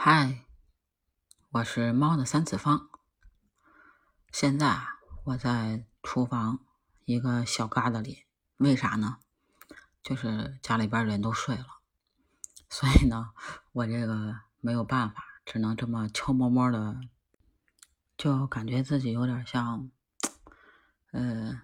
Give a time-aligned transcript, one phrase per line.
[0.00, 0.44] 嗨，
[1.50, 2.88] 我是猫的三次方。
[4.30, 4.78] 现在，
[5.24, 6.64] 我在厨房
[7.04, 8.22] 一个小疙瘩里，
[8.58, 9.18] 为啥呢？
[10.00, 11.66] 就是家里边人都睡了，
[12.70, 13.32] 所以呢，
[13.72, 17.00] 我这个没有办法，只能这么悄摸摸的，
[18.16, 19.90] 就感觉自己有点像，
[21.10, 21.60] 呃，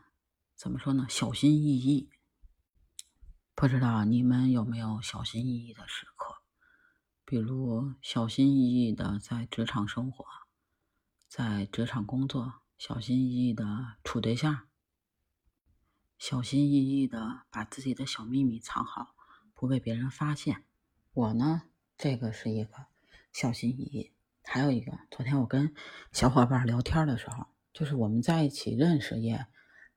[0.56, 1.06] 怎么说呢？
[1.08, 2.10] 小心翼翼。
[3.54, 6.33] 不知道你们有没有小心翼翼的时刻？
[7.26, 10.26] 比如小心翼翼的在职场生活，
[11.26, 13.64] 在职场工作，小心翼翼的
[14.04, 14.68] 处对象，
[16.18, 19.14] 小心翼翼的把自己的小秘密藏好，
[19.54, 20.64] 不被别人发现。
[21.14, 21.62] 我呢，
[21.96, 22.86] 这个是一个
[23.32, 24.12] 小心翼翼。
[24.42, 25.74] 还有一个，昨天我跟
[26.12, 29.46] 小伙伴聊天的时候，就是我们在一起认识也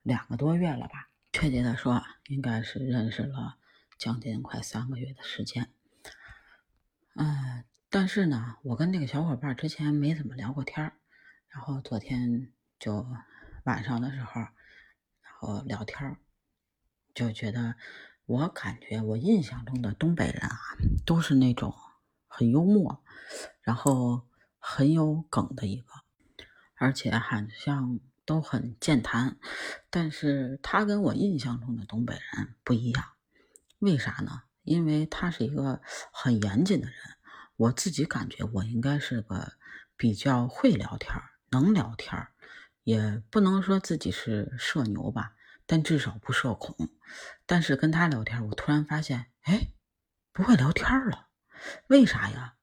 [0.02, 3.58] 两个多月了吧，确切的说，应该是认识了
[3.98, 5.70] 将近快三个月的时间。
[7.20, 10.92] 嗯，但是呢，我跟那个小伙伴之前没怎么聊过天儿，
[11.48, 13.04] 然后昨天就
[13.64, 16.18] 晚上的时候，然后聊天儿，
[17.14, 17.74] 就觉得
[18.24, 20.58] 我感觉我印象中的东北人啊，
[21.04, 21.74] 都是那种
[22.28, 23.02] 很幽默，
[23.62, 24.28] 然后
[24.60, 25.92] 很有梗的一个，
[26.76, 29.36] 而且好像都很健谈。
[29.90, 33.04] 但是他跟我印象中的东北人不一样，
[33.80, 34.42] 为啥呢？
[34.68, 35.80] 因为他是一个
[36.12, 36.96] 很严谨的人，
[37.56, 39.54] 我自己感觉我应该是个
[39.96, 41.14] 比较会聊天、
[41.50, 42.28] 能聊天，
[42.84, 45.32] 也不能说自己是社牛吧，
[45.66, 46.76] 但至少不社恐。
[47.46, 49.72] 但是跟他聊天，我突然发现，哎，
[50.32, 51.28] 不会聊天了，
[51.88, 52.54] 为啥呀？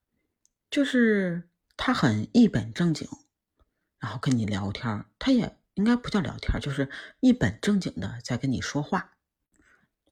[0.70, 3.08] 就是他很一本正经，
[3.98, 6.88] 然后跟你聊天，他也应该不叫聊天，就是
[7.20, 9.15] 一本正经的在跟你说话。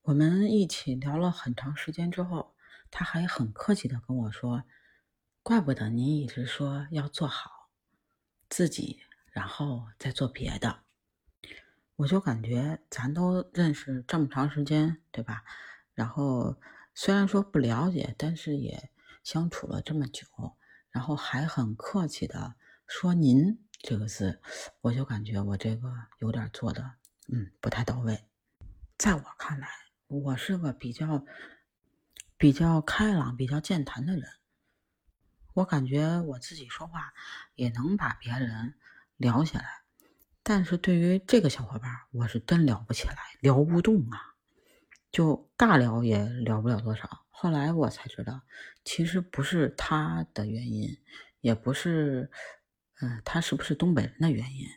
[0.05, 2.55] 我们一起聊了很长时间之后，
[2.91, 4.63] 他还很客气的跟我说
[5.43, 7.71] ：“怪不得您一直说要做好
[8.51, 9.01] 自己，
[9.33, 10.81] 然后再做别的。”
[11.97, 15.43] 我就感觉咱都认识这么长时间，对吧？
[15.95, 16.61] 然后
[16.95, 18.91] 虽然说不了解，但是也
[19.23, 20.27] 相处了这么久，
[20.91, 22.57] 然后还很客气的
[22.87, 24.43] 说“您”这个字，
[24.83, 26.97] 我就感觉我这个有点做的，
[27.33, 28.27] 嗯，不太到位。
[28.99, 29.67] 在我看来。
[30.07, 31.25] 我是个比较
[32.37, 34.25] 比较开朗、比较健谈的人，
[35.55, 37.15] 我感觉我自己说话
[37.55, 38.75] 也能把别人
[39.17, 39.83] 聊起来，
[40.43, 44.35] 但是对于这个小伙伴，我是真聊不起来，聊不动啊，
[45.11, 47.25] 就尬聊也聊不了多少。
[47.31, 48.43] 后来我才知道，
[48.85, 50.99] 其实不是他的原因，
[51.41, 52.31] 也不是
[53.01, 54.69] 嗯他是不是东北人的原因，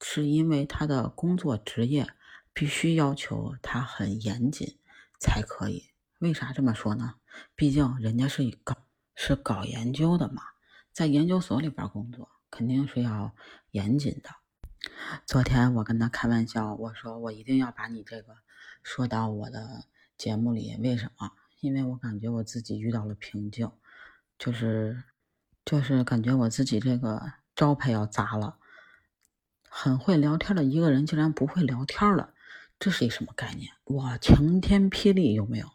[0.00, 2.08] 是因为他的工作职业。
[2.58, 4.80] 必须要求他很严谨
[5.20, 5.90] 才可以。
[6.18, 7.14] 为啥这么说呢？
[7.54, 8.76] 毕竟人家是搞
[9.14, 10.42] 是搞研究的嘛，
[10.92, 13.32] 在研究所里边工作，肯定是要
[13.70, 14.30] 严谨的。
[15.24, 18.38] 昨天我跟他开玩笑，我说我一定要把你这个
[18.82, 19.84] 说到我的
[20.16, 20.76] 节目里。
[20.82, 21.30] 为什么？
[21.60, 23.70] 因为我感觉我自己遇到了瓶颈，
[24.36, 25.04] 就是
[25.64, 28.58] 就是感觉我自己这个招牌要砸了。
[29.68, 32.34] 很会聊天的一个人，竟然不会聊天了。
[32.78, 33.72] 这是一什么概念？
[33.86, 35.68] 哇，晴天霹雳有没有？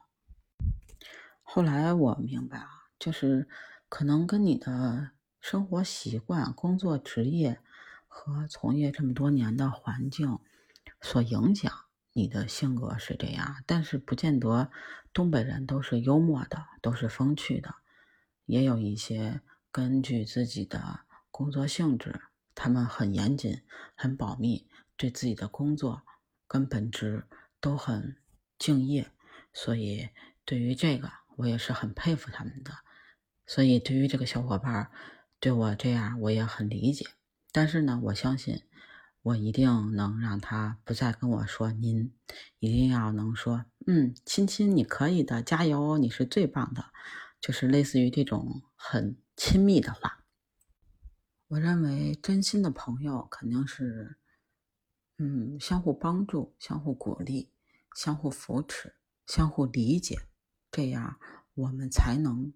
[1.42, 3.50] 后来我明白啊，就是
[3.90, 7.60] 可能跟你的生活习惯、工作职业
[8.08, 10.40] 和从业这么多年的环境
[11.02, 11.72] 所影响，
[12.14, 13.58] 你的性格是这样。
[13.66, 14.72] 但是不见得
[15.12, 17.76] 东北人都是幽默的，都是风趣的，
[18.46, 19.42] 也有一些
[19.72, 22.22] 根据自己的工作性质，
[22.56, 23.62] 他们很严谨、
[23.94, 24.66] 很保密，
[24.96, 26.04] 对自己的工作。
[26.48, 27.26] 跟本职
[27.60, 28.18] 都很
[28.60, 29.12] 敬业，
[29.54, 30.10] 所以
[30.46, 32.72] 对于这个我也是很佩服他们的。
[33.46, 34.92] 所以对于这个小伙伴
[35.40, 37.08] 对我这样，我也很理解。
[37.52, 38.64] 但是呢，我相信
[39.22, 42.14] 我一定能让他不再跟我说“您”，
[42.60, 46.86] 一定要能说“嗯，亲亲，你可以的，加油，你是最棒的”，
[47.42, 50.24] 就是类似于这种很亲密的话。
[51.48, 54.18] 我认为真心的朋友肯定是。
[55.18, 57.52] 嗯，相互帮助，相互鼓励，
[57.96, 58.96] 相互扶持，
[59.28, 60.18] 相互理解，
[60.72, 61.20] 这样
[61.54, 62.52] 我们才能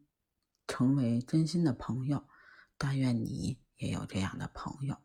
[0.67, 2.27] 成为真心的朋友。
[2.75, 4.97] 但愿你也有这样的朋友。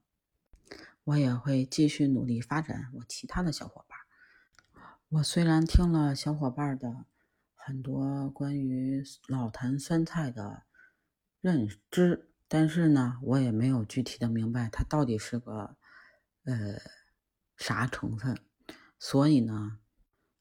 [1.04, 3.98] 我也会继续努力发展我其他的小伙伴。
[5.10, 7.04] 我虽然听了小伙伴的
[7.54, 10.62] 很多关于老坛酸菜的
[11.42, 15.76] 认知，但是呢，我也没有具体的明白它到底是个
[16.44, 16.80] 呃。
[17.62, 18.36] 啥成分？
[18.98, 19.78] 所以呢，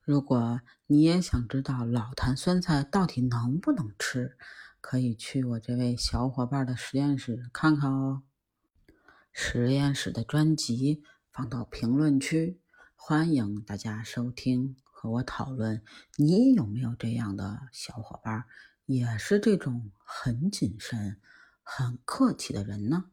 [0.03, 4.35] 如果你也想知道老坛酸菜到底能不能吃，
[4.81, 8.23] 可以去我这位小伙伴的实验室看看哦。
[9.31, 12.59] 实验室的专辑放到评论区，
[12.95, 15.83] 欢迎大家收听和我讨论。
[16.17, 18.45] 你有没有这样的小伙伴，
[18.87, 21.21] 也是这种很谨慎、
[21.61, 23.11] 很客气的人呢？